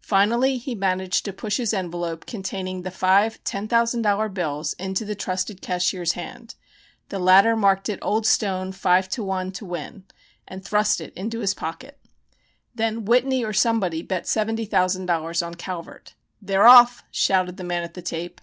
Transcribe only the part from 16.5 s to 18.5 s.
off!" shouted the man at the tape.